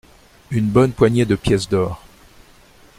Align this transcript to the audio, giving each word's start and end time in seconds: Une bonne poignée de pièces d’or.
Une 0.49 0.65
bonne 0.67 0.93
poignée 0.93 1.25
de 1.25 1.35
pièces 1.35 1.69
d’or. 1.69 2.01